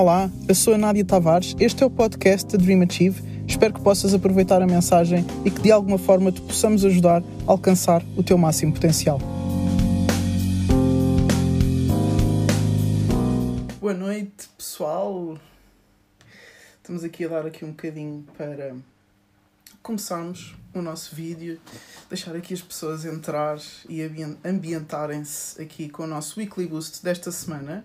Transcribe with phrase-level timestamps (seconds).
[0.00, 3.20] Olá, eu sou a Nádia Tavares, este é o podcast da Dream Achieve.
[3.48, 7.50] Espero que possas aproveitar a mensagem e que de alguma forma te possamos ajudar a
[7.50, 9.18] alcançar o teu máximo potencial.
[13.80, 15.36] Boa noite, pessoal.
[16.76, 18.76] Estamos aqui a dar aqui um bocadinho para
[19.82, 21.60] começarmos o nosso vídeo,
[22.08, 24.00] deixar aqui as pessoas entrar e
[24.44, 27.84] ambientarem-se aqui com o nosso Weekly Boost desta semana.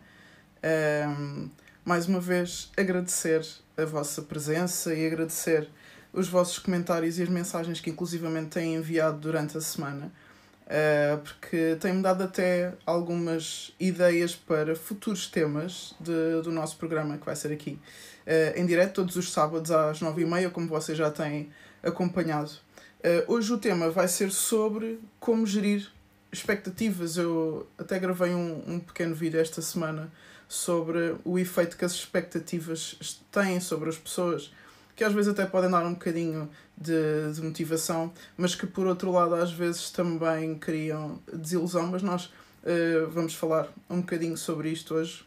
[0.63, 1.49] Um,
[1.85, 3.45] mais uma vez agradecer
[3.77, 5.69] a vossa presença e agradecer
[6.13, 10.11] os vossos comentários e as mensagens que inclusivamente têm enviado durante a semana,
[10.65, 17.25] uh, porque tem-me dado até algumas ideias para futuros temas de, do nosso programa que
[17.25, 17.79] vai ser aqui
[18.27, 21.49] uh, em direto todos os sábados às nove e meia, como vocês já têm
[21.81, 22.51] acompanhado.
[22.99, 25.91] Uh, hoje o tema vai ser sobre como gerir
[26.31, 27.17] expectativas.
[27.17, 30.09] Eu até gravei um, um pequeno vídeo esta semana
[30.53, 34.53] sobre o efeito que as expectativas têm sobre as pessoas,
[34.95, 39.11] que às vezes até podem dar um bocadinho de, de motivação, mas que por outro
[39.11, 41.87] lado às vezes também criam desilusão.
[41.87, 45.25] Mas nós uh, vamos falar um bocadinho sobre isto hoje,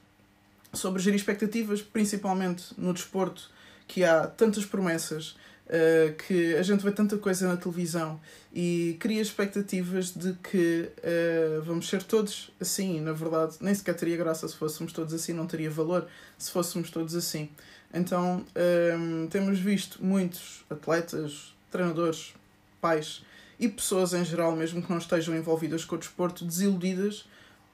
[0.72, 3.50] sobre gerir expectativas, principalmente no desporto,
[3.88, 5.36] que há tantas promessas
[5.66, 8.20] Uh, que a gente vê tanta coisa na televisão
[8.54, 13.00] e cria expectativas de que uh, vamos ser todos assim.
[13.00, 16.06] Na verdade, nem sequer teria graça se fôssemos todos assim, não teria valor
[16.38, 17.48] se fôssemos todos assim.
[17.92, 22.34] Então, um, ehm, temos visto muitos atletas, treinadores,
[22.80, 23.22] pais
[23.58, 27.24] e pessoas em geral, mesmo que não estejam envolvidas com o desporto, desiludidas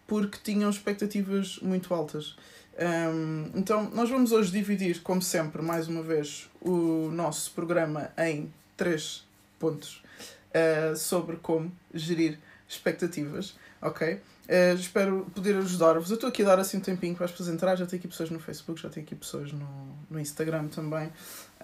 [0.07, 2.37] porque tinham expectativas muito altas.
[2.78, 8.53] Um, então, nós vamos hoje dividir, como sempre, mais uma vez, o nosso programa em
[8.77, 9.27] três
[9.59, 10.03] pontos
[10.51, 14.14] uh, sobre como gerir expectativas, ok?
[14.14, 16.11] Uh, espero poder ajudar-vos.
[16.11, 17.77] Eu estou aqui a dar assim um tempinho para as pessoas entrar.
[17.77, 19.69] Já tenho aqui pessoas no Facebook, já tenho aqui pessoas no,
[20.11, 21.12] no Instagram também.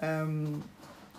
[0.01, 0.61] Um,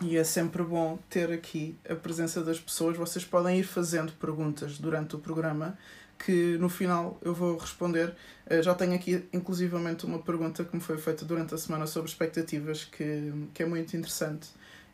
[0.02, 2.96] e é sempre bom ter aqui a presença das pessoas.
[2.96, 5.76] Vocês podem ir fazendo perguntas durante o programa
[6.24, 8.14] que no final eu vou responder.
[8.50, 12.10] Uh, já tenho aqui, inclusivamente, uma pergunta que me foi feita durante a semana sobre
[12.10, 14.48] expectativas, que, que é muito interessante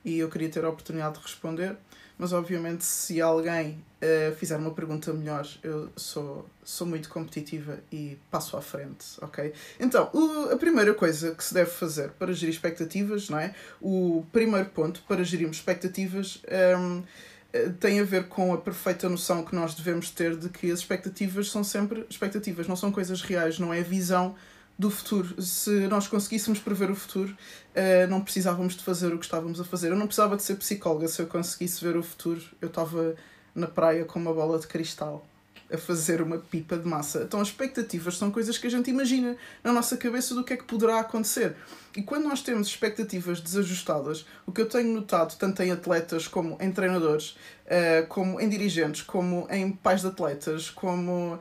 [0.05, 1.77] e eu queria ter a oportunidade de responder.
[2.19, 8.17] Mas, obviamente, se alguém uh, fizer uma pergunta melhor, eu sou, sou muito competitiva e
[8.31, 9.53] passo à frente, ok?
[9.79, 13.55] Então, o, a primeira coisa que se deve fazer para gerir expectativas, não é?
[13.83, 16.41] O primeiro ponto para gerirmos expectativas.
[16.49, 17.03] Um, ehm, eh,
[17.81, 21.51] tem a ver com a perfeita noção que nós devemos ter de que as expectativas
[21.51, 24.35] são sempre expectativas, não são coisas reais, não é visão
[24.79, 25.41] do futuro.
[25.43, 29.65] Se nós conseguíssemos prever o futuro, uh, não precisávamos de fazer o que estávamos a
[29.65, 29.89] fazer.
[29.89, 32.43] Eu não precisava de ser psicóloga se eu conseguisse ver o futuro.
[32.61, 33.15] Eu estava
[33.55, 35.27] na praia com uma bola de cristal
[35.73, 37.23] a fazer uma pipa de massa.
[37.23, 40.57] Então, as expectativas são coisas que a gente imagina na nossa cabeça do que é
[40.57, 41.57] que poderá acontecer.
[41.97, 46.57] E quando nós temos expectativas desajustadas, o que eu tenho notado, tanto em atletas como
[46.61, 47.31] em treinadores,
[47.67, 51.41] uh, como em dirigentes, como em pais de atletas, como uh,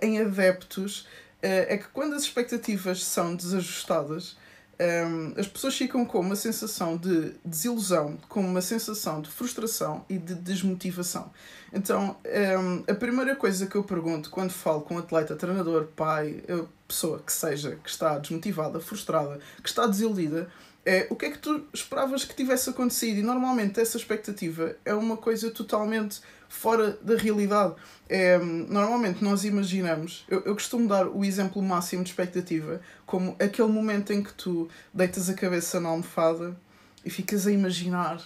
[0.00, 1.06] em adeptos, uh,
[1.42, 4.36] é que quando as expectativas são desajustadas,
[4.78, 10.18] um, as pessoas ficam com uma sensação de desilusão, com uma sensação de frustração e
[10.18, 11.30] de desmotivação.
[11.72, 16.42] Então, um, a primeira coisa que eu pergunto quando falo com um atleta, treinador, pai,
[16.86, 20.48] pessoa que seja, que está desmotivada, frustrada, que está desiludida,
[20.84, 23.18] é o que é que tu esperavas que tivesse acontecido?
[23.18, 27.74] E normalmente essa expectativa é uma coisa totalmente fora da realidade.
[28.08, 33.68] É, normalmente nós imaginamos, eu, eu costumo dar o exemplo máximo de expectativa como aquele
[33.68, 36.56] momento em que tu deitas a cabeça na almofada
[37.04, 38.22] e ficas a imaginar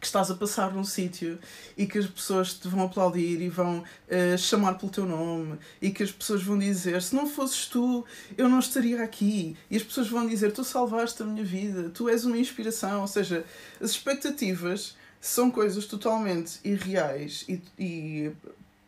[0.00, 1.38] que estás a passar num sítio
[1.76, 5.90] e que as pessoas te vão aplaudir e vão uh, chamar pelo teu nome e
[5.90, 8.04] que as pessoas vão dizer se não fosses tu
[8.36, 12.08] eu não estaria aqui e as pessoas vão dizer tu salvaste a minha vida tu
[12.08, 13.44] és uma inspiração ou seja
[13.80, 18.32] as expectativas são coisas totalmente irreais e, e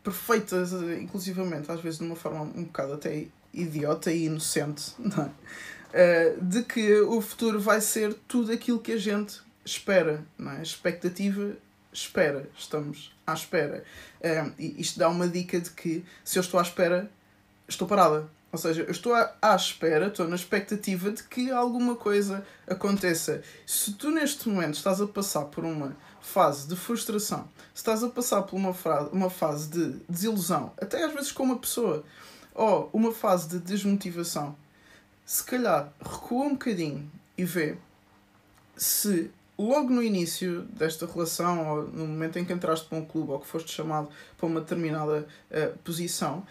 [0.01, 5.31] perfeitas inclusivamente às vezes de uma forma um bocado até idiota e inocente não é?
[5.91, 10.61] Uh, de que o futuro vai ser tudo aquilo que a gente espera, não é?
[10.61, 11.55] Expectativa,
[11.91, 12.49] espera.
[12.57, 13.83] Estamos à espera.
[14.23, 17.09] Um, e isto dá uma dica de que se eu estou à espera,
[17.67, 18.29] estou parada.
[18.51, 23.41] Ou seja, eu estou à, espera, estou na expectativa de que alguma coisa aconteça.
[23.65, 28.09] Se tu neste momento estás a passar por uma fase de frustração, se estás a
[28.09, 28.75] passar por uma,
[29.13, 32.03] uma fase de desilusão, até às vezes com uma pessoa,
[32.53, 34.53] ou uma fase de desmotivação,
[35.25, 37.77] se calhar recua um bocadinho e vê
[38.75, 39.31] se
[39.61, 43.39] logo no início desta relação, ou no momento em que entraste para um clube ou
[43.39, 46.45] que foste chamado para uma determinada uh, posição,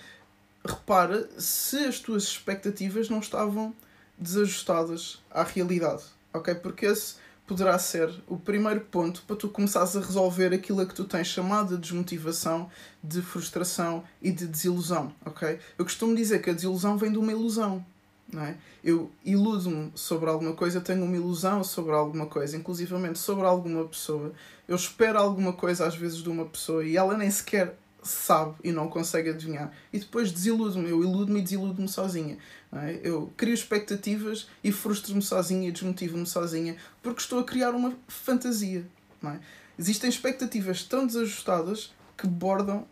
[0.64, 3.74] repara se as tuas expectativas não estavam
[4.18, 6.02] desajustadas à realidade,
[6.32, 6.54] ok?
[6.54, 7.14] Porque esse
[7.46, 11.26] poderá ser o primeiro ponto para tu começares a resolver aquilo a que tu tens
[11.26, 12.70] chamado de desmotivação,
[13.02, 15.58] de frustração e de desilusão, ok?
[15.76, 17.84] Eu costumo dizer que a desilusão vem de uma ilusão,
[18.32, 18.56] não é?
[18.82, 24.32] Eu iludo-me sobre alguma coisa, tenho uma ilusão sobre alguma coisa, inclusivamente sobre alguma pessoa.
[24.66, 28.72] Eu espero alguma coisa às vezes de uma pessoa e ela nem sequer sabe e
[28.72, 29.72] não consegue adivinhar.
[29.92, 32.38] E depois desiludo-me, eu iludo-me e desiludo-me sozinha.
[32.72, 33.00] É?
[33.02, 38.86] Eu crio expectativas e frustro-me sozinha e desmotivo-me sozinha porque estou a criar uma fantasia.
[39.24, 39.38] É?
[39.78, 42.86] Existem expectativas tão desajustadas que bordam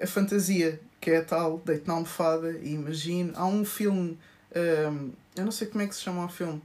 [0.00, 3.32] a fantasia, que é a tal deito na almofada e imagino.
[3.34, 4.18] Há um filme,
[4.56, 6.62] um, eu não sei como é que se chama o filme,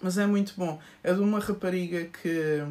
[0.00, 0.80] mas é muito bom.
[1.02, 2.64] É de uma rapariga que,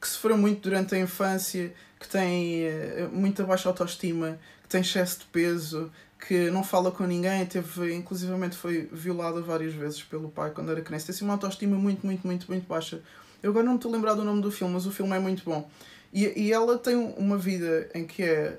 [0.00, 5.20] que sofreu muito durante a infância, que tem uh, muita baixa autoestima, que tem excesso
[5.20, 5.92] de peso,
[6.26, 10.80] que não fala com ninguém, teve, inclusivamente foi violada várias vezes pelo pai quando era
[10.80, 11.06] criança.
[11.06, 13.02] Tem assim uma autoestima muito, muito, muito, muito baixa.
[13.42, 15.20] Eu agora não me estou a lembrar do nome do filme, mas o filme é
[15.20, 15.68] muito bom.
[16.12, 18.58] E, e ela tem uma vida em que é,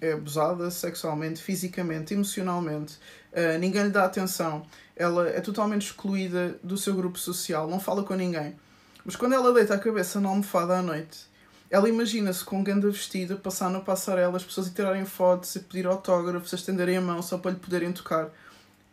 [0.00, 2.98] é abusada sexualmente, fisicamente, emocionalmente,
[3.34, 4.64] uh, ninguém lhe dá atenção,
[4.96, 8.56] ela é totalmente excluída do seu grupo social, não fala com ninguém.
[9.04, 11.26] Mas quando ela deita a cabeça na almofada à noite,
[11.70, 15.60] ela imagina-se com um ganda vestido passar na passarela, as pessoas a tirarem fotos, a
[15.60, 18.30] pedir autógrafos, a estenderem a mão só para lhe poderem tocar.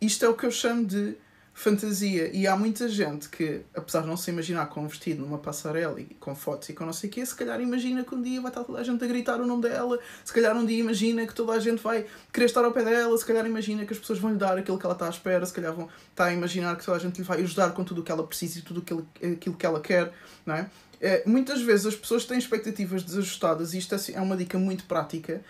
[0.01, 1.15] Isto é o que eu chamo de
[1.61, 2.31] fantasia.
[2.33, 6.01] E há muita gente que, apesar de não se imaginar com um vestido numa passarela
[6.01, 8.41] e com fotos e com não sei o quê, se calhar imagina que um dia
[8.41, 11.25] vai estar toda a gente a gritar o nome dela, se calhar um dia imagina
[11.27, 13.99] que toda a gente vai querer estar ao pé dela, se calhar imagina que as
[13.99, 16.33] pessoas vão lhe dar aquilo que ela está à espera, se calhar vão estar a
[16.33, 18.61] imaginar que toda a gente lhe vai ajudar com tudo o que ela precisa e
[18.63, 20.11] tudo aquilo que ela quer,
[20.43, 20.67] não é?
[20.99, 24.85] É, muitas vezes as pessoas têm expectativas desajustadas, e isto é, é uma dica muito
[24.85, 25.41] prática,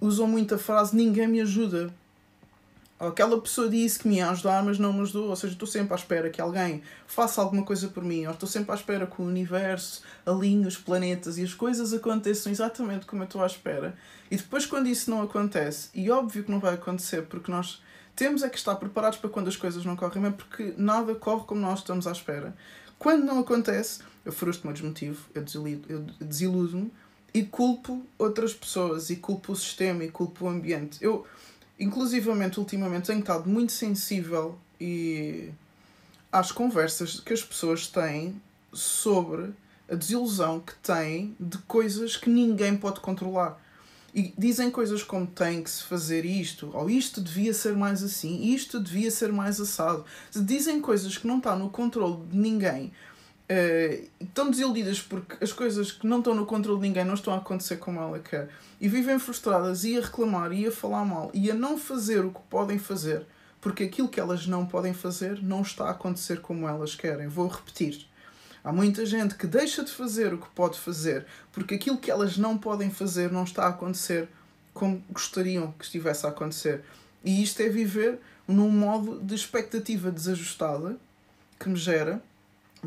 [0.00, 1.92] usam muito a frase ninguém me ajuda.
[2.98, 5.28] Aquela pessoa disse que me ia ajudar, mas não me ajudou.
[5.28, 8.26] Ou seja, estou sempre à espera que alguém faça alguma coisa por mim.
[8.26, 12.50] Ou estou sempre à espera que o universo alinhe os planetas e as coisas aconteçam
[12.50, 13.96] exatamente como eu estou à espera.
[14.30, 17.80] E depois, quando isso não acontece, e óbvio que não vai acontecer, porque nós
[18.16, 21.44] temos é que estar preparados para quando as coisas não correm bem, porque nada corre
[21.44, 22.52] como nós estamos à espera.
[22.98, 25.42] Quando não acontece, eu frustro-me, desmotivo, eu
[26.20, 26.90] desiludo-me
[27.32, 30.98] e culpo outras pessoas, e culpo o sistema, e culpo o ambiente.
[31.00, 31.24] Eu,
[31.78, 35.50] inclusivamente, ultimamente, tenho estado muito sensível e
[36.32, 38.40] às conversas que as pessoas têm
[38.72, 39.52] sobre
[39.90, 43.60] a desilusão que têm de coisas que ninguém pode controlar.
[44.14, 48.52] E dizem coisas como tem que se fazer isto, ou isto devia ser mais assim,
[48.52, 50.04] isto devia ser mais assado.
[50.34, 52.92] Dizem coisas que não está no controle de ninguém,
[53.50, 57.32] Uh, estão desiludidas porque as coisas que não estão no controle de ninguém não estão
[57.32, 61.30] a acontecer como ela quer e vivem frustradas e a reclamar e a falar mal
[61.32, 63.24] e a não fazer o que podem fazer
[63.58, 67.26] porque aquilo que elas não podem fazer não está a acontecer como elas querem.
[67.26, 68.06] Vou repetir.
[68.62, 72.36] Há muita gente que deixa de fazer o que pode fazer porque aquilo que elas
[72.36, 74.28] não podem fazer não está a acontecer
[74.74, 76.84] como gostariam que estivesse a acontecer.
[77.24, 80.96] E isto é viver num modo de expectativa desajustada
[81.58, 82.22] que me gera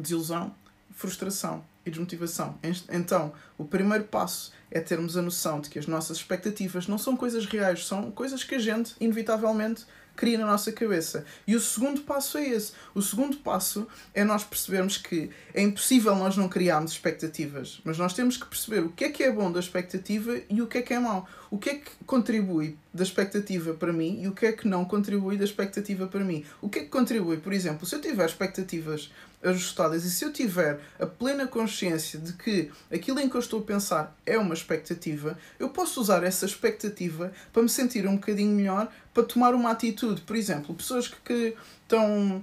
[0.01, 0.53] desilusão,
[0.91, 2.57] frustração e desmotivação.
[2.89, 7.15] Então, o primeiro passo é termos a noção de que as nossas expectativas não são
[7.15, 11.25] coisas reais, são coisas que a gente, inevitavelmente, cria na nossa cabeça.
[11.47, 12.73] E o segundo passo é esse.
[12.93, 18.13] O segundo passo é nós percebermos que é impossível nós não criarmos expectativas, mas nós
[18.13, 20.81] temos que perceber o que é que é bom da expectativa e o que é
[20.81, 21.27] que é mau.
[21.51, 24.85] O que é que contribui da expectativa para mim e o que é que não
[24.85, 26.45] contribui da expectativa para mim.
[26.61, 27.37] O que é que contribui?
[27.37, 29.11] Por exemplo, se eu tiver expectativas
[29.43, 33.59] ajustadas e se eu tiver a plena consciência de que aquilo em que eu estou
[33.59, 38.55] a pensar é uma expectativa, eu posso usar essa expectativa para me sentir um bocadinho
[38.55, 40.21] melhor, para tomar uma atitude.
[40.21, 42.41] Por exemplo, pessoas que, que estão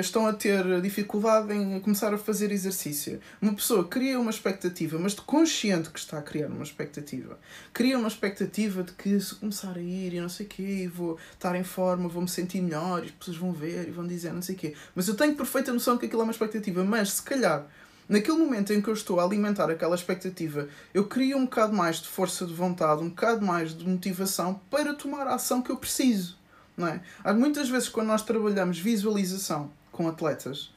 [0.00, 3.20] estão a ter dificuldade em começar a fazer exercício.
[3.40, 7.38] Uma pessoa cria uma expectativa, mas de consciente que está a criar uma expectativa.
[7.72, 11.18] Cria uma expectativa de que se começar a ir e não sei o quê, vou
[11.32, 14.32] estar em forma, vou me sentir melhor, e as pessoas vão ver e vão dizer
[14.32, 14.74] não sei o quê.
[14.94, 17.66] Mas eu tenho perfeita noção que aquilo é uma expectativa, mas se calhar
[18.08, 21.96] naquele momento em que eu estou a alimentar aquela expectativa, eu crio um bocado mais
[21.96, 25.76] de força de vontade, um bocado mais de motivação para tomar a ação que eu
[25.76, 26.37] preciso.
[26.78, 27.02] Não é?
[27.24, 30.72] Há muitas vezes quando nós trabalhamos visualização com atletas,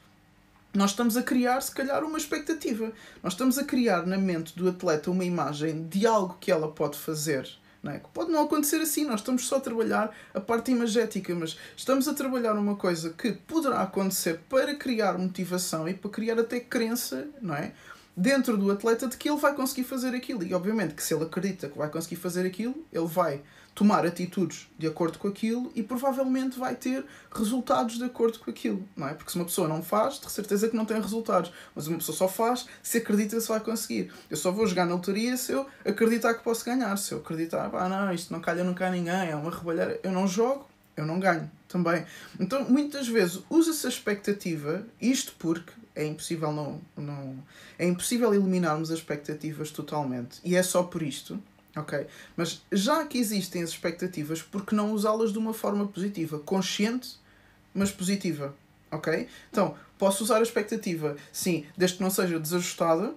[0.74, 2.92] nós estamos a criar, se calhar, uma expectativa.
[3.22, 6.98] Nós estamos a criar na mente do atleta uma imagem de algo que ela pode
[6.98, 7.48] fazer.
[7.80, 7.98] Não é?
[7.98, 12.08] Que pode não acontecer assim, nós estamos só a trabalhar a parte imagética, mas estamos
[12.08, 17.28] a trabalhar uma coisa que poderá acontecer para criar motivação e para criar até crença,
[17.40, 17.72] não é?
[18.16, 20.44] Dentro do atleta de que ele vai conseguir fazer aquilo.
[20.44, 23.42] E obviamente que se ele acredita que vai conseguir fazer aquilo, ele vai
[23.74, 28.86] tomar atitudes de acordo com aquilo e provavelmente vai ter resultados de acordo com aquilo,
[28.96, 29.14] não é?
[29.14, 32.16] Porque se uma pessoa não faz, de certeza que não tem resultados, mas uma pessoa
[32.16, 34.12] só faz se acredita se vai conseguir.
[34.30, 37.70] Eu só vou jogar na lotaria se eu acreditar que posso ganhar, se eu acreditar,
[37.72, 41.06] ah, não, isto não calha nunca a ninguém, é uma rebalheira, eu não jogo, eu
[41.06, 42.04] não ganho também.
[42.38, 47.36] Então, muitas vezes usa-se a expectativa, isto porque é impossível não, não
[47.78, 50.40] é impossível eliminarmos as expectativas totalmente.
[50.44, 51.42] E é só por isto,
[51.76, 52.06] ok?
[52.36, 57.16] Mas já que existem as expectativas, por que não usá-las de uma forma positiva, consciente,
[57.74, 58.54] mas positiva,
[58.90, 59.28] ok?
[59.50, 63.14] Então, posso usar a expectativa, sim, desde que não seja desajustada,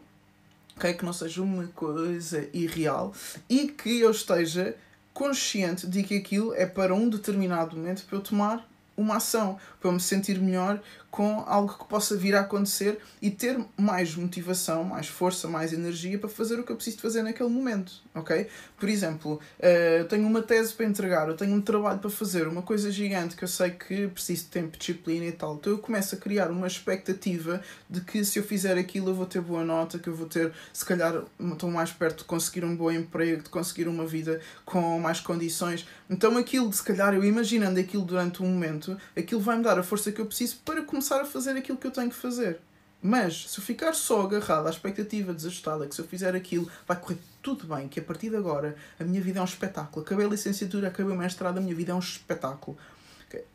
[0.75, 0.93] ok?
[0.93, 3.13] Que não seja uma coisa irreal
[3.49, 4.75] e que eu esteja
[5.13, 9.89] consciente de que aquilo é para um determinado momento para eu tomar uma ação, para
[9.89, 10.81] eu me sentir melhor
[11.15, 16.19] com algo que possa vir a acontecer e ter mais motivação, mais força, mais energia
[16.19, 18.47] para fazer o que eu preciso fazer naquele momento, ok?
[18.77, 19.65] Por exemplo, uh,
[19.99, 23.37] eu tenho uma tese para entregar, eu tenho um trabalho para fazer, uma coisa gigante
[23.37, 26.51] que eu sei que preciso de tempo, disciplina e tal, então eu começo a criar
[26.51, 30.15] uma expectativa de que se eu fizer aquilo eu vou ter boa nota, que eu
[30.15, 34.05] vou ter, se calhar, estou mais perto de conseguir um bom emprego, de conseguir uma
[34.05, 35.87] vida com mais condições.
[36.09, 40.11] Então aquilo, se calhar, eu imaginando aquilo durante um momento, aquilo vai-me dar a força
[40.11, 42.59] que eu preciso para começar começar a fazer aquilo que eu tenho que fazer.
[42.99, 46.99] Mas se eu ficar só agarrado à expectativa desajustada que se eu fizer aquilo vai
[46.99, 50.03] correr tudo bem, que a partir de agora a minha vida é um espetáculo.
[50.03, 52.75] Acabei a licenciatura, acabei o mestrado, a minha vida é um espetáculo.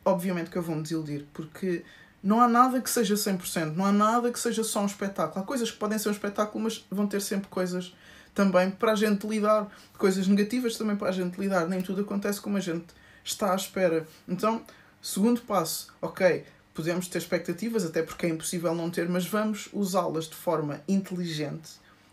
[0.05, 1.83] Obviamente que eu vou me desiludir, porque
[2.23, 5.43] não há nada que seja 100%, não há nada que seja só um espetáculo.
[5.43, 7.93] Há coisas que podem ser um espetáculo, mas vão ter sempre coisas
[8.33, 9.67] também para a gente lidar,
[9.97, 11.67] coisas negativas também para a gente lidar.
[11.67, 12.85] Nem tudo acontece como a gente
[13.21, 14.07] está à espera.
[14.25, 14.61] Então,
[15.01, 20.25] segundo passo, ok, podemos ter expectativas, até porque é impossível não ter, mas vamos usá-las
[20.25, 21.71] de forma inteligente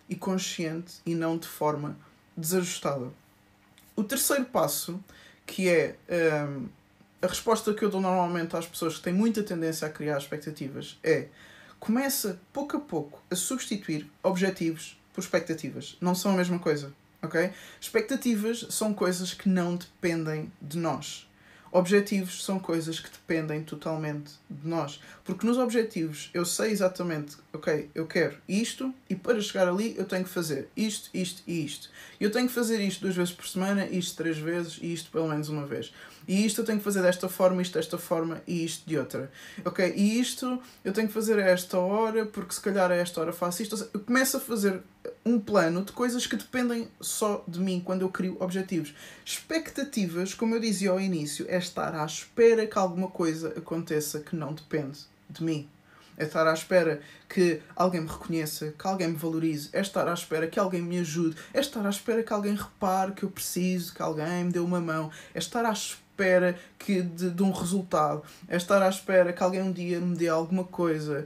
[0.08, 1.96] e consciente e não de forma
[2.36, 3.10] desajustada.
[3.94, 5.02] O terceiro passo,
[5.46, 5.96] que é
[6.48, 6.68] um,
[7.20, 10.98] a resposta que eu dou normalmente às pessoas que têm muita tendência a criar expectativas,
[11.02, 11.28] é
[11.80, 15.96] começa pouco a pouco a substituir objetivos por expectativas.
[16.00, 17.52] Não são a mesma coisa, ok?
[17.80, 21.27] Expectativas são coisas que não dependem de nós.
[21.78, 25.00] Objetivos são coisas que dependem totalmente de nós.
[25.22, 30.04] Porque nos objetivos eu sei exatamente, ok, eu quero isto e para chegar ali eu
[30.04, 31.88] tenho que fazer isto, isto e isto.
[32.18, 35.28] Eu tenho que fazer isto duas vezes por semana, isto três vezes e isto pelo
[35.28, 35.94] menos uma vez.
[36.26, 39.30] E isto eu tenho que fazer desta forma, isto desta forma e isto de outra.
[39.64, 39.94] Ok?
[39.96, 43.32] E isto eu tenho que fazer a esta hora, porque se calhar a esta hora
[43.32, 43.88] faço isto.
[43.94, 44.82] Eu começo a fazer
[45.24, 48.94] um plano de coisas que dependem só de mim quando eu crio objetivos.
[49.24, 54.34] Expectativas, como eu dizia ao início, é estar à espera que alguma coisa aconteça que
[54.34, 55.68] não depende de mim.
[56.16, 60.12] É estar à espera que alguém me reconheça, que alguém me valorize, é estar à
[60.12, 63.94] espera que alguém me ajude, é estar à espera que alguém repare que eu preciso,
[63.94, 68.24] que alguém me dê uma mão, é estar à espera que de, de um resultado,
[68.48, 71.24] é estar à espera que alguém um dia me dê alguma coisa.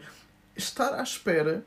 [0.54, 1.64] Estar à espera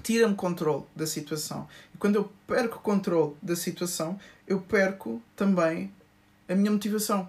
[0.00, 1.68] tira-me controle da situação.
[1.92, 5.92] E quando eu perco o controle da situação, eu perco também
[6.48, 7.28] a minha motivação.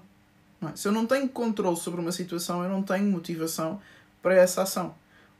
[0.61, 0.75] É?
[0.75, 3.81] Se eu não tenho controle sobre uma situação, eu não tenho motivação
[4.21, 4.95] para essa ação.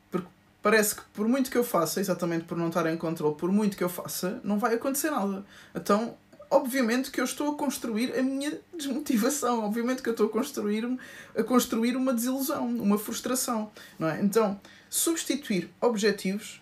[0.10, 0.28] Porque
[0.62, 3.76] parece que por muito que eu faça, exatamente por não estar em controle, por muito
[3.76, 5.46] que eu faça, não vai acontecer nada.
[5.76, 6.16] Então
[6.50, 11.00] obviamente que eu estou a construir a minha desmotivação, obviamente que eu estou a construir,
[11.38, 14.22] a construir uma desilusão, uma frustração, não é?
[14.22, 14.60] Então,
[14.90, 16.62] substituir objetivos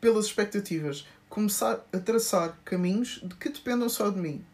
[0.00, 4.44] pelas expectativas, começar a traçar caminhos de que dependam só de mim.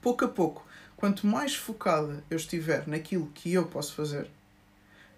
[0.00, 0.66] Pouco a pouco,
[1.02, 4.30] quanto mais focada eu estiver naquilo que eu posso fazer,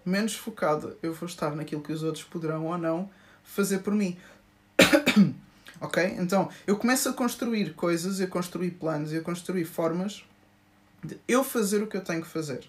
[0.03, 3.07] menos focada eu vou estar naquilo que os outros poderão ou não
[3.43, 4.17] fazer por mim.
[5.81, 6.01] Ok?
[6.17, 10.23] Então, eu começo a construir coisas, a construir planos, a construir formas
[11.03, 12.67] de eu fazer o que eu tenho que fazer.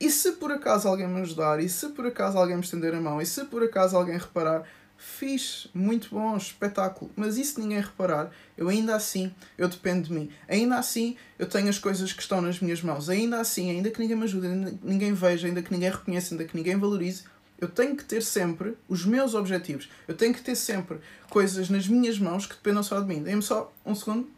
[0.00, 3.00] E se por acaso alguém me ajudar, e se por acaso alguém me estender a
[3.00, 7.10] mão, e se por acaso alguém reparar, fixe, muito bom, espetáculo.
[7.14, 10.30] Mas se ninguém reparar, eu ainda assim, eu dependo de mim.
[10.48, 13.08] Ainda assim, eu tenho as coisas que estão nas minhas mãos.
[13.08, 16.34] Ainda assim, ainda que ninguém me ajude, ainda que ninguém veja, ainda que ninguém reconheça,
[16.34, 17.24] ainda que ninguém valorize,
[17.58, 19.88] eu tenho que ter sempre os meus objetivos.
[20.06, 20.98] Eu tenho que ter sempre
[21.30, 23.22] coisas nas minhas mãos que dependam só de mim.
[23.22, 24.28] Dê-me só um segundo.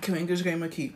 [0.00, 0.94] Que eu engasguei-me aqui.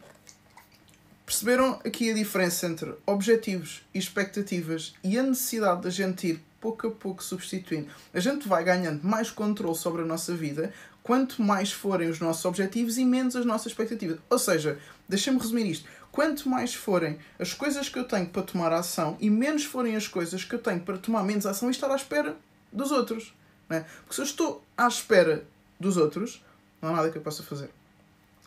[1.24, 6.88] Perceberam aqui a diferença entre objetivos e expectativas e a necessidade da gente ir pouco
[6.88, 7.88] a pouco substituindo?
[8.12, 12.44] A gente vai ganhando mais controle sobre a nossa vida quanto mais forem os nossos
[12.44, 14.18] objetivos e menos as nossas expectativas.
[14.28, 18.73] Ou seja, deixem-me resumir isto quanto mais forem as coisas que eu tenho para tomar
[18.73, 21.90] ação e menos forem as coisas que eu tenho para tomar menos ação e estar
[21.90, 22.37] à espera
[22.73, 23.35] dos outros.
[23.68, 23.80] É?
[23.80, 25.44] Porque se eu estou à espera
[25.78, 26.42] dos outros,
[26.80, 27.70] não há nada que eu possa fazer.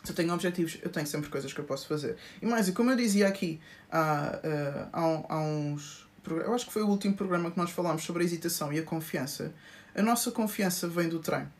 [0.02, 2.16] Se eu tenho objetivos, eu tenho sempre coisas que eu posso fazer.
[2.42, 3.60] E mais, e como eu dizia aqui
[3.90, 6.08] há, uh, há, há uns.
[6.26, 8.82] Eu acho que foi o último programa que nós falámos sobre a hesitação e a
[8.82, 9.52] confiança.
[9.94, 11.50] A nossa confiança vem do treino.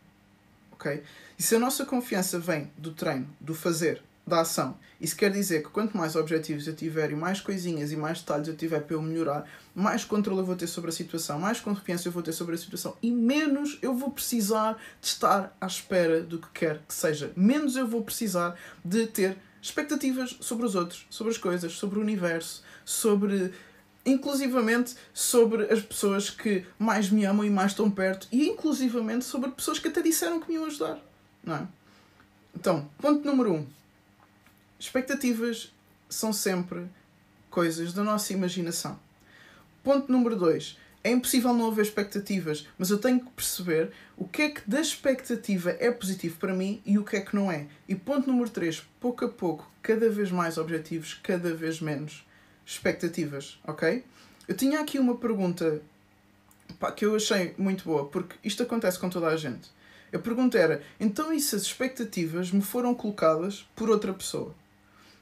[0.73, 1.03] Ok?
[1.39, 4.79] E se a nossa confiança vem do treino, do fazer, da ação.
[5.01, 8.49] Isso quer dizer que quanto mais objetivos eu tiver e mais coisinhas e mais detalhes
[8.49, 12.09] eu tiver para eu melhorar, mais controle eu vou ter sobre a situação, mais confiança
[12.09, 16.23] eu vou ter sobre a situação e menos eu vou precisar de estar à espera
[16.23, 17.33] do que quer que seja.
[17.37, 22.03] Menos eu vou precisar de ter expectativas sobre os outros, sobre as coisas, sobre o
[22.03, 23.53] universo, sobre
[24.05, 29.51] inclusivamente sobre as pessoas que mais me amam e mais estão perto e inclusivamente sobre
[29.51, 30.99] pessoas que até disseram que me iam ajudar,
[31.45, 31.69] não é?
[32.55, 33.67] Então, ponto número um
[34.81, 35.71] Expectativas
[36.09, 36.87] são sempre
[37.51, 38.99] coisas da nossa imaginação.
[39.85, 40.79] Ponto número 2.
[41.05, 44.81] É impossível não haver expectativas, mas eu tenho que perceber o que é que da
[44.81, 47.67] expectativa é positivo para mim e o que é que não é.
[47.87, 48.83] E ponto número 3.
[48.99, 52.25] Pouco a pouco, cada vez mais objetivos, cada vez menos
[52.71, 54.05] expectativas, ok?
[54.47, 55.83] Eu tinha aqui uma pergunta
[56.79, 59.69] pá, que eu achei muito boa, porque isto acontece com toda a gente.
[60.13, 64.55] A pergunta era: então e se as expectativas me foram colocadas por outra pessoa?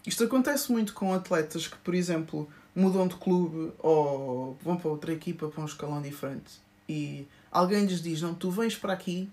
[0.07, 5.13] Isto acontece muito com atletas que, por exemplo, mudam de clube ou vão para outra
[5.13, 9.29] equipa para um escalão diferente e alguém lhes diz: Não, tu vens para aqui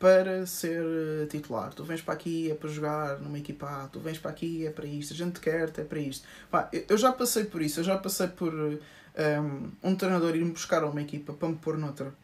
[0.00, 4.00] para ser eh, titular, tu vens para aqui é para jogar numa equipa A, tu
[4.00, 6.26] vens para aqui é para isto, a gente quer é para isto.
[6.50, 8.78] Pá, eu já passei por isso, eu já passei por um,
[9.14, 12.14] ehm, um treinador ir-me buscar a uma equipa para me pôr noutra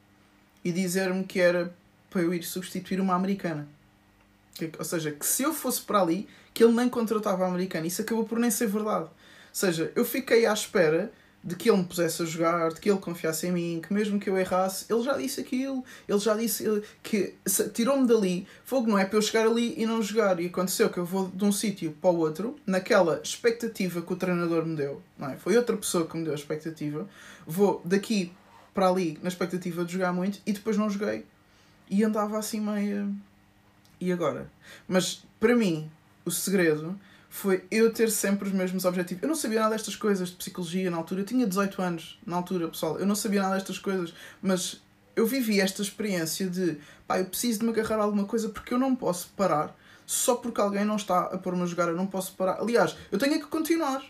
[0.64, 1.73] e dizer-me que era
[2.09, 3.68] para eu ir substituir uma americana.
[4.78, 7.87] Ou seja, que se eu fosse para ali, que ele nem contratava a americana.
[7.87, 9.04] Isso acabou por nem ser verdade.
[9.04, 9.11] Ou
[9.52, 11.12] seja, eu fiquei à espera
[11.47, 14.19] de que ele me pusesse a jogar, de que ele confiasse em mim, que mesmo
[14.19, 17.37] que eu errasse, ele já disse aquilo, ele já disse que
[17.73, 20.41] tirou-me dali, fogo não é para eu chegar ali e não jogar.
[20.41, 24.17] E aconteceu que eu vou de um sítio para o outro, naquela expectativa que o
[24.17, 25.37] treinador me deu, não é?
[25.37, 27.09] Foi outra pessoa que me deu a expectativa,
[27.47, 28.32] vou daqui
[28.75, 31.25] para ali na expectativa de jogar muito e depois não joguei
[31.89, 33.15] e andava assim meio
[34.00, 34.50] e agora?
[34.89, 35.89] Mas para mim,
[36.25, 36.99] o segredo
[37.36, 39.22] foi eu ter sempre os mesmos objetivos.
[39.22, 41.20] Eu não sabia nada destas coisas de psicologia na altura.
[41.20, 42.99] Eu tinha 18 anos na altura, pessoal.
[42.99, 44.80] Eu não sabia nada destas coisas, mas
[45.14, 48.72] eu vivi esta experiência de pá, eu preciso de me agarrar a alguma coisa porque
[48.72, 51.88] eu não posso parar só porque alguém não está a pôr-me a jogar.
[51.88, 52.58] Eu não posso parar.
[52.58, 54.02] Aliás, eu tenho que continuar.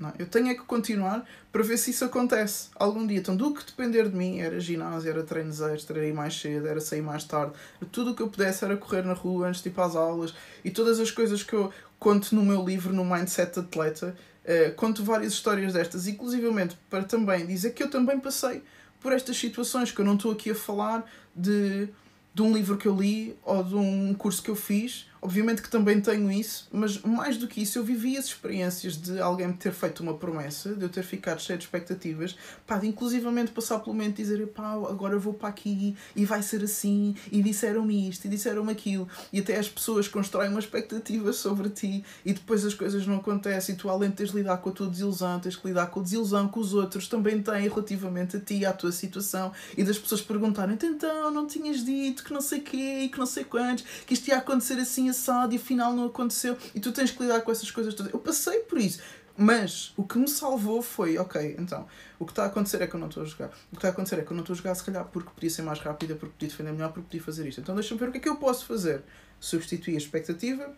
[0.00, 2.70] Não, eu tenho é que continuar para ver se isso acontece.
[2.74, 3.18] Algum dia.
[3.18, 6.66] Então, do que depender de mim, era ginásio, era treinos extra, era ir mais cedo,
[6.66, 7.52] era sair mais tarde,
[7.92, 10.34] tudo o que eu pudesse era correr na rua antes de ir para as aulas.
[10.64, 15.04] E todas as coisas que eu conto no meu livro, no Mindset Atleta, uh, conto
[15.04, 18.62] várias histórias destas, inclusivamente para também dizer que eu também passei
[19.00, 21.04] por estas situações, que eu não estou aqui a falar
[21.36, 21.90] de,
[22.34, 25.68] de um livro que eu li ou de um curso que eu fiz Obviamente que
[25.68, 29.52] também tenho isso, mas mais do que isso, eu vivi as experiências de alguém me
[29.52, 32.34] ter feito uma promessa, de eu ter ficado cheio de expectativas,
[32.66, 36.42] pá, de inclusivamente passar pelo momento e dizer, pá, agora vou para aqui e vai
[36.42, 41.34] ser assim, e disseram-me isto, e disseram-me aquilo, e até as pessoas constroem uma expectativa
[41.34, 44.56] sobre ti, e depois as coisas não acontecem, e tu, além de teres de lidar
[44.56, 47.68] com a tua desilusão, tens que lidar com a desilusão que os outros também têm
[47.68, 52.32] relativamente a ti, à tua situação, e das pessoas perguntarem, então, não tinhas dito que
[52.32, 55.09] não sei quê, e que não sei quantos, que isto ia acontecer assim
[55.52, 58.12] e afinal não aconteceu e tu tens que lidar com essas coisas todas.
[58.12, 59.00] Eu passei por isso.
[59.36, 61.86] Mas o que me salvou foi, ok, então,
[62.18, 63.46] o que está a acontecer é que eu não estou a jogar.
[63.46, 65.30] O que está a acontecer é que eu não estou a jogar, se calhar, porque
[65.30, 67.60] podia ser mais rápida, porque podia defender melhor, porque podia fazer isto.
[67.60, 69.02] Então deixa-me ver o que é que eu posso fazer.
[69.40, 70.74] Substituir a expectativa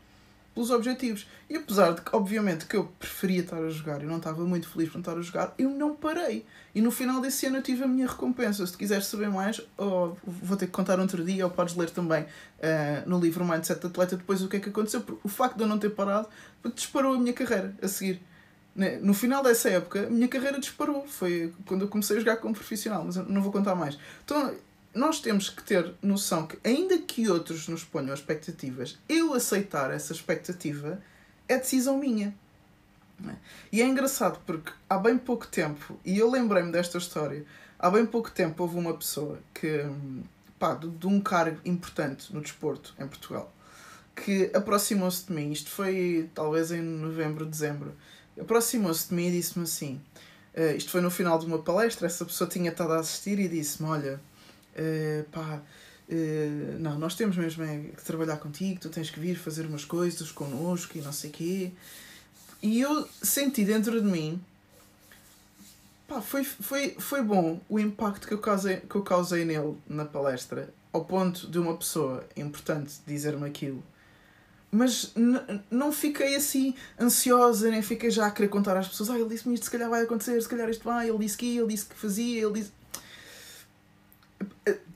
[0.54, 1.26] pelos objetivos.
[1.48, 4.68] E apesar de que, obviamente, que eu preferia estar a jogar e não estava muito
[4.68, 6.44] feliz por estar a jogar, eu não parei.
[6.74, 8.66] E no final desse ano eu tive a minha recompensa.
[8.66, 12.22] Se quiseres saber mais, oh, vou ter que contar outro dia, ou podes ler também
[12.22, 12.26] uh,
[13.08, 15.04] no livro Mindset Atleta depois o que é que aconteceu.
[15.22, 16.28] O facto de eu não ter parado
[16.74, 18.20] disparou a minha carreira a seguir.
[18.74, 21.06] Né, no final dessa época, a minha carreira disparou.
[21.06, 23.98] Foi quando eu comecei a jogar como profissional, mas não vou contar mais.
[24.24, 24.54] Então,
[24.94, 30.12] nós temos que ter noção que, ainda que outros nos ponham expectativas, eu aceitar essa
[30.12, 31.00] expectativa
[31.48, 32.34] é decisão minha.
[33.26, 33.34] É?
[33.70, 37.44] E é engraçado porque há bem pouco tempo, e eu lembrei-me desta história,
[37.78, 39.84] há bem pouco tempo houve uma pessoa que,
[40.58, 43.52] pá, de, um cargo importante no desporto em Portugal,
[44.14, 47.94] que aproximou-se de mim, isto foi talvez em novembro, dezembro,
[48.38, 50.00] aproximou-se de mim e disse-me assim,
[50.56, 53.48] uh, isto foi no final de uma palestra, essa pessoa tinha estado a assistir e
[53.48, 54.20] disse-me, olha,
[54.76, 55.60] uh, pá,
[56.08, 59.84] uh, não, nós temos mesmo é que trabalhar contigo, tu tens que vir fazer umas
[59.84, 61.72] coisas connosco e não sei quê.
[62.62, 64.40] E eu senti dentro de mim,
[66.06, 70.04] pá, foi, foi, foi bom o impacto que eu, causei, que eu causei nele na
[70.04, 73.82] palestra, ao ponto de uma pessoa importante dizer-me aquilo.
[74.70, 75.12] mas
[75.70, 79.54] não fiquei assim ansiosa, nem fiquei já a querer contar às pessoas: ah, ele disse-me
[79.54, 81.94] isto, se calhar vai acontecer, se calhar isto vai, ele disse que ele disse que
[81.94, 82.72] fazia, ele disse.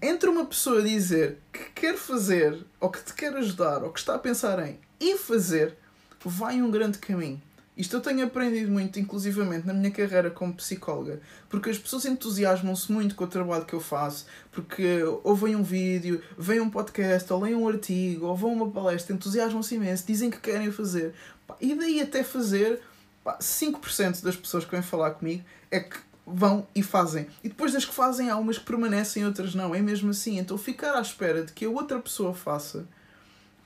[0.00, 4.14] Entre uma pessoa dizer que quer fazer, ou que te quer ajudar, ou que está
[4.14, 5.76] a pensar em e fazer,
[6.24, 7.42] vai um grande caminho.
[7.76, 12.90] Isto eu tenho aprendido muito, inclusivamente na minha carreira como psicóloga, porque as pessoas entusiasmam-se
[12.90, 17.42] muito com o trabalho que eu faço, porque ouvem um vídeo, veem um podcast, ou
[17.42, 21.12] leem um artigo, ou vão a uma palestra, entusiasmam-se imenso, dizem que querem fazer.
[21.60, 22.80] E daí até fazer,
[23.26, 27.28] 5% das pessoas que vêm falar comigo é que vão e fazem.
[27.44, 29.74] E depois das que fazem, há umas que permanecem, outras não.
[29.74, 30.38] É mesmo assim.
[30.38, 32.86] Então ficar à espera de que a outra pessoa faça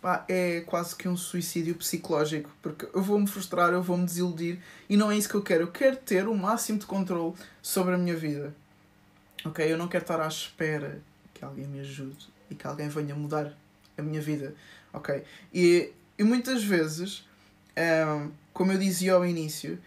[0.00, 4.96] pá, é quase que um suicídio psicológico, porque eu vou-me frustrar, eu vou-me desiludir e
[4.96, 5.64] não é isso que eu quero.
[5.64, 8.54] Eu quero ter o máximo de controle sobre a minha vida.
[9.44, 9.70] Ok?
[9.70, 11.00] Eu não quero estar à espera
[11.32, 13.52] que alguém me ajude e que alguém venha mudar
[13.96, 14.54] a minha vida.
[14.92, 15.22] Ok?
[15.52, 17.26] E, e muitas vezes,
[17.76, 19.78] um, como eu dizia ao início,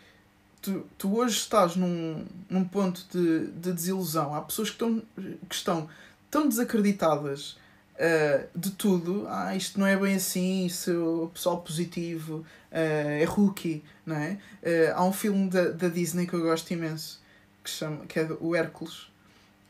[0.63, 4.33] tu, tu hoje estás num, num ponto de, de desilusão.
[4.33, 5.03] Há pessoas que estão,
[5.47, 5.89] que estão
[6.31, 7.57] tão desacreditadas
[7.95, 9.27] uh, de tudo.
[9.27, 14.39] Ah, isto não é bem assim, isso o pessoal positivo uh, é rookie, não é?
[14.63, 17.21] Uh, há um filme da, da Disney que eu gosto imenso,
[17.63, 19.11] que, chama, que é o Hércules.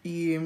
[0.06, 0.38] E,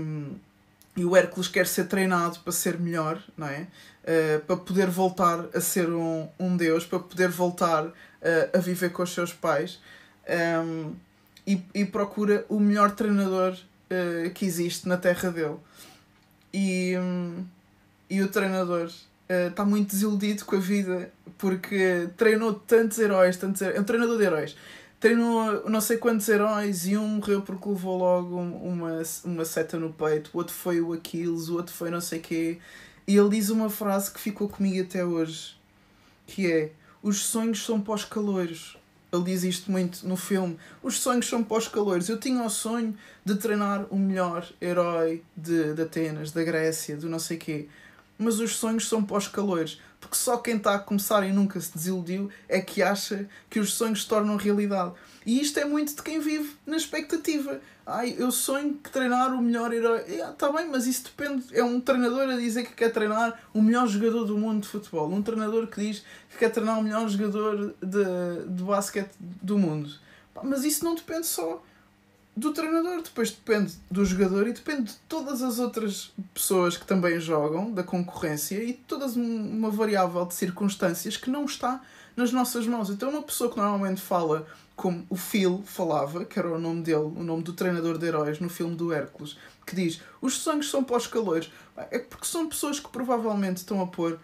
[0.95, 3.67] e o Hércules quer ser treinado para ser melhor, não é?
[4.03, 7.91] Uh, para poder voltar a ser um, um deus, para poder voltar
[8.53, 9.79] a viver com os seus pais.
[10.29, 10.93] Um,
[11.45, 15.55] e, e procura o melhor treinador uh, que existe na terra dele.
[16.53, 17.45] E, um,
[18.09, 18.91] e o treinador
[19.29, 23.83] está uh, muito desiludido com a vida porque treinou tantos heróis, tantos heróis, é um
[23.83, 24.57] treinador de heróis.
[24.99, 29.93] Treinou não sei quantos heróis e um morreu porque levou logo uma, uma seta no
[29.93, 32.57] peito, o outro foi o Aquiles, o outro foi não sei quê.
[33.07, 35.55] E ele diz uma frase que ficou comigo até hoje,
[36.25, 38.76] que é os sonhos são os calores.
[39.11, 40.57] Ele diz isto muito no filme.
[40.83, 42.09] Os sonhos são para os calores.
[42.09, 47.09] Eu tinha o sonho de treinar o melhor herói de, de Atenas, da Grécia, do
[47.09, 47.67] não sei quê
[48.17, 49.79] mas os sonhos são para os calores.
[49.99, 53.73] Porque só quem está a começar e nunca se desiludiu é que acha que os
[53.73, 54.93] sonhos se tornam realidade.
[55.25, 57.59] E isto é muito de quem vive na expectativa.
[57.85, 60.01] Ai, eu sonho que treinar o melhor herói.
[60.07, 61.45] Está bem, mas isso depende.
[61.57, 65.11] É um treinador a dizer que quer treinar o melhor jogador do mundo de futebol.
[65.11, 69.89] Um treinador que diz que quer treinar o melhor jogador de, de basquete do mundo.
[70.43, 71.63] Mas isso não depende só
[72.37, 77.19] do treinador, depois depende do jogador e depende de todas as outras pessoas que também
[77.19, 81.81] jogam, da concorrência e toda uma variável de circunstâncias que não está
[82.15, 82.91] nas nossas mãos.
[82.91, 84.45] Então, uma pessoa que normalmente fala
[84.75, 88.39] como o Phil falava, que era o nome dele, o nome do treinador de heróis
[88.39, 91.51] no filme do Hércules, que diz: Os sonhos são para os calores,
[91.89, 94.19] é porque são pessoas que provavelmente estão a pôr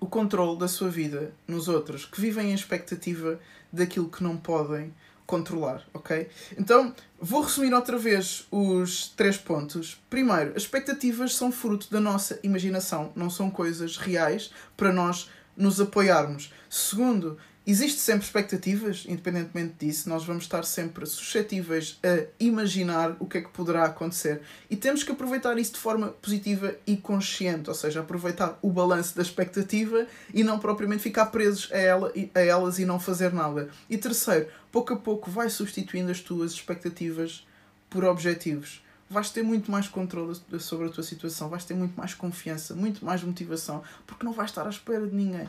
[0.00, 3.38] o controle da sua vida nos outros, que vivem em expectativa
[3.70, 4.90] daquilo que não podem
[5.30, 6.28] controlar, ok?
[6.58, 10.02] Então, vou resumir outra vez os três pontos.
[10.10, 15.80] Primeiro, as expectativas são fruto da nossa imaginação, não são coisas reais para nós nos
[15.80, 16.52] apoiarmos.
[16.68, 17.38] Segundo,
[17.70, 23.42] Existe sempre expectativas, independentemente disso, nós vamos estar sempre suscetíveis a imaginar o que é
[23.42, 28.00] que poderá acontecer e temos que aproveitar isso de forma positiva e consciente, ou seja,
[28.00, 30.04] aproveitar o balanço da expectativa
[30.34, 33.70] e não propriamente ficar presos a, ela, a elas e não fazer nada.
[33.88, 37.46] E terceiro, pouco a pouco vai substituindo as tuas expectativas
[37.88, 38.84] por objetivos.
[39.08, 43.04] Vais ter muito mais controle sobre a tua situação, vais ter muito mais confiança, muito
[43.04, 45.48] mais motivação, porque não vais estar à espera de ninguém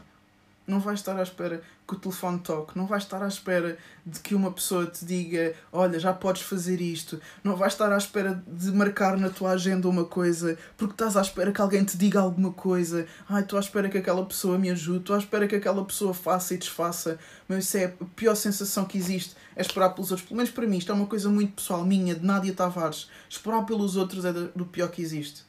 [0.72, 4.20] não vais estar à espera que o telefone toque, não vais estar à espera de
[4.22, 8.42] que uma pessoa te diga: Olha, já podes fazer isto, não vais estar à espera
[8.48, 12.22] de marcar na tua agenda uma coisa porque estás à espera que alguém te diga
[12.22, 13.06] alguma coisa.
[13.28, 16.14] Ai, estou à espera que aquela pessoa me ajude, estou à espera que aquela pessoa
[16.14, 17.20] faça e desfaça.
[17.48, 20.26] Mas isso é a pior sensação que existe: é esperar pelos outros.
[20.26, 23.10] Pelo menos para mim, isto é uma coisa muito pessoal, minha, de Nádia Tavares.
[23.30, 25.44] Esperar pelos outros é do pior que existe.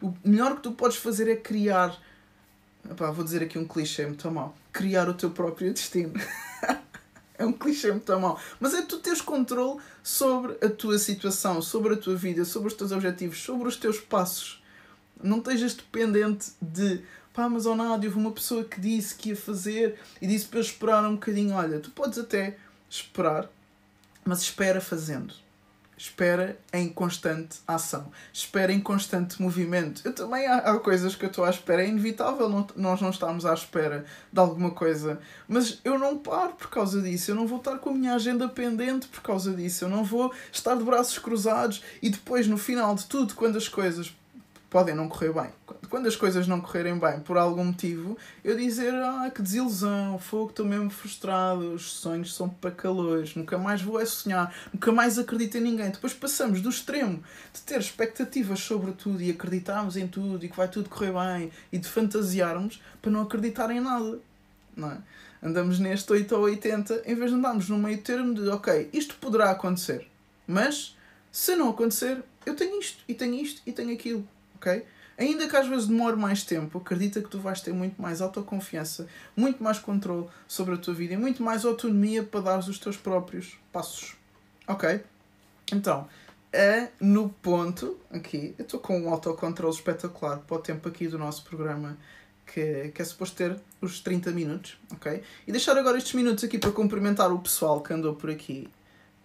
[0.00, 1.96] O melhor que tu podes fazer é criar
[2.90, 4.56] Epá, vou dizer aqui um clichê muito mal.
[4.72, 6.12] Criar o teu próprio destino.
[7.38, 8.40] é um clichê muito mal.
[8.58, 12.74] Mas é tu teres controle sobre a tua situação, sobre a tua vida, sobre os
[12.74, 14.62] teus objetivos, sobre os teus passos.
[15.22, 17.00] Não estejas dependente de
[17.32, 20.58] pá, mas ou nada, houve uma pessoa que disse que ia fazer e disse para
[20.58, 21.54] eu esperar um bocadinho.
[21.54, 22.56] Olha, tu podes até
[22.90, 23.48] esperar,
[24.24, 25.41] mas espera fazendo
[26.02, 30.02] espera em constante ação, espera em constante movimento.
[30.04, 33.10] Eu também há, há coisas que eu estou à espera, é inevitável não, nós não
[33.10, 37.46] estamos à espera de alguma coisa, mas eu não paro por causa disso, eu não
[37.46, 40.82] vou estar com a minha agenda pendente por causa disso, eu não vou estar de
[40.82, 44.12] braços cruzados e depois no final de tudo, quando as coisas
[44.72, 45.50] podem não correr bem.
[45.90, 50.48] Quando as coisas não correrem bem por algum motivo, eu dizer, ah, que desilusão, fogo,
[50.48, 55.18] estou mesmo frustrado, os sonhos são para calores, nunca mais vou é sonhar, nunca mais
[55.18, 55.90] acredito em ninguém.
[55.90, 60.56] Depois passamos do extremo de ter expectativas sobre tudo e acreditarmos em tudo e que
[60.56, 64.18] vai tudo correr bem e de fantasiarmos para não acreditar em nada.
[64.74, 64.96] Não é?
[65.42, 69.16] Andamos neste 8 ou 80 em vez de andarmos no meio termo de, ok, isto
[69.16, 70.08] poderá acontecer,
[70.46, 70.96] mas
[71.30, 74.26] se não acontecer, eu tenho isto e tenho isto e tenho aquilo
[74.62, 74.84] ok?
[75.18, 79.06] Ainda que às vezes demore mais tempo, acredita que tu vais ter muito mais autoconfiança,
[79.36, 82.96] muito mais controle sobre a tua vida e muito mais autonomia para dar os teus
[82.96, 84.16] próprios passos.
[84.66, 85.02] Ok?
[85.72, 86.08] Então,
[86.52, 91.18] é no ponto aqui, eu estou com um autocontrole espetacular para o tempo aqui do
[91.18, 91.96] nosso programa
[92.46, 95.22] que, que é suposto ter os 30 minutos, ok?
[95.46, 98.68] E deixar agora estes minutos aqui para cumprimentar o pessoal que andou por aqui.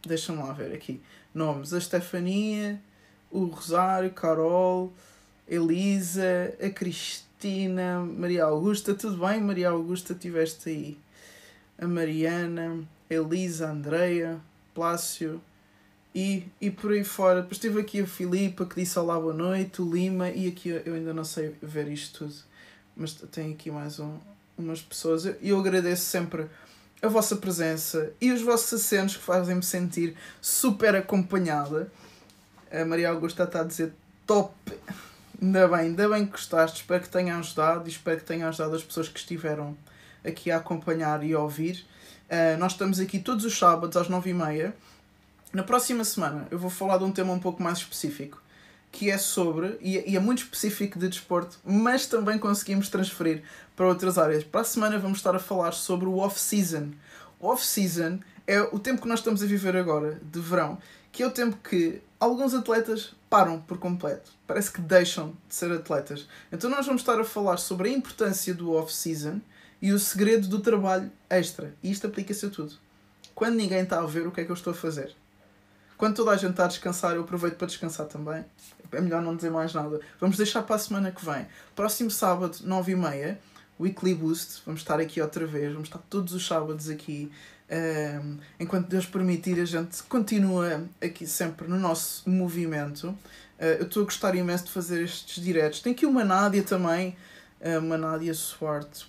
[0.06, 1.02] Deixa-me lá ver aqui.
[1.34, 2.82] Nomes: a Stefania,
[3.30, 4.93] o Rosário, Carol,
[5.48, 9.40] Elisa, a Cristina, Maria Augusta, tudo bem?
[9.42, 10.98] Maria Augusta, estiveste aí.
[11.80, 14.40] A Mariana, Elisa, Andreia,
[14.74, 15.42] Plácio
[16.14, 17.42] e, e por aí fora.
[17.42, 20.96] Depois tive aqui a Filipa que disse olá, boa noite, o Lima e aqui eu
[20.96, 22.36] ainda não sei ver isto tudo,
[22.96, 24.18] mas tem aqui mais um,
[24.58, 25.26] umas pessoas.
[25.26, 26.48] E eu agradeço sempre
[27.02, 31.92] a vossa presença e os vossos acentos que fazem-me sentir super acompanhada.
[32.72, 33.94] A Maria Augusta está a dizer
[34.26, 34.54] top.
[35.39, 36.82] Ainda bem, ainda bem que gostaste.
[36.82, 39.78] Espero que tenha ajudado e espero que tenha ajudado as pessoas que estiveram
[40.26, 41.86] aqui a acompanhar e a ouvir.
[42.28, 44.76] Uh, nós estamos aqui todos os sábados às nove e meia.
[45.54, 48.41] Na próxima semana eu vou falar de um tema um pouco mais específico,
[48.91, 53.43] que é sobre, e é muito específico de desporto, mas também conseguimos transferir
[53.76, 54.43] para outras áreas.
[54.43, 56.91] Para a semana vamos estar a falar sobre o off-season.
[57.39, 60.80] O off-season é o tempo que nós estamos a viver agora, de verão,
[61.17, 64.32] que é o tempo que alguns atletas param por completo.
[64.45, 66.27] Parece que deixam de ser atletas.
[66.51, 69.41] Então nós vamos estar a falar sobre a importância do off-season
[69.82, 71.73] e o segredo do trabalho extra.
[71.82, 72.75] E isto aplica-se a tudo.
[73.34, 75.15] Quando ninguém está a ver o que é que eu estou a fazer.
[75.97, 78.45] Quando toda a gente está a descansar, eu aproveito para descansar também.
[78.91, 79.99] É melhor não dizer mais nada.
[80.19, 81.47] Vamos deixar para a semana que vem.
[81.75, 83.39] Próximo sábado, 9h30,
[83.80, 84.62] Weekly Boost.
[84.67, 85.73] Vamos estar aqui outra vez.
[85.73, 87.32] Vamos estar todos os sábados aqui
[87.69, 93.10] um, enquanto Deus permitir, a gente continua aqui sempre no nosso movimento.
[93.60, 95.82] Uh, eu estou a gostar imenso de fazer estes diretos.
[95.82, 97.15] Tem aqui uma Nádia também,
[97.60, 99.03] uh, uma Nádia Swart.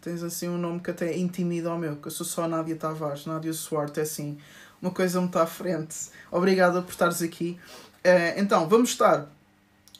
[0.00, 3.26] Tens assim um nome que até intimida ao meu, que eu sou só Nádia Tavares.
[3.26, 4.38] Nádia Swart é assim,
[4.80, 5.96] uma coisa muito à frente.
[6.30, 7.58] Obrigada por estares aqui.
[8.04, 9.28] Uh, então, vamos estar,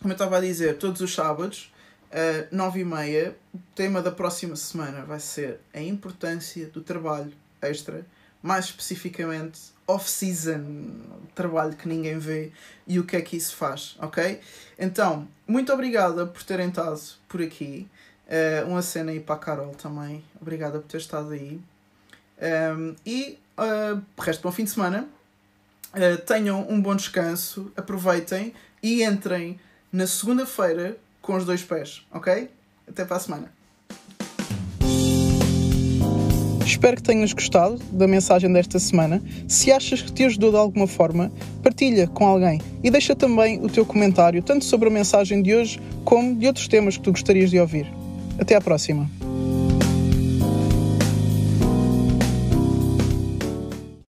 [0.01, 1.73] como eu estava a dizer, todos os sábados
[2.51, 3.37] nove e meia.
[3.55, 8.07] O tema da próxima semana vai ser a importância do trabalho extra,
[8.43, 10.93] mais especificamente off-season,
[11.35, 12.53] trabalho que ninguém vê
[12.87, 14.41] e o que é que isso faz, ok?
[14.79, 17.89] Então, muito obrigada por terem estado por aqui.
[18.27, 20.23] Uh, uma cena aí para a Carol também.
[20.39, 21.59] Obrigada por ter estado aí.
[22.41, 25.09] Um, ehm, e uh, resto bom fim de semana.
[25.95, 29.59] Uh, tenham um bom descanso, aproveitem e entrem
[29.91, 32.49] na segunda-feira com os dois pés, ok?
[32.89, 33.53] Até para a semana.
[36.65, 39.23] Espero que tenhas gostado da mensagem desta semana.
[39.47, 41.31] Se achas que te ajudou de alguma forma,
[41.63, 45.79] partilha com alguém e deixa também o teu comentário, tanto sobre a mensagem de hoje
[46.03, 47.87] como de outros temas que tu gostarias de ouvir.
[48.39, 49.28] Até à próxima!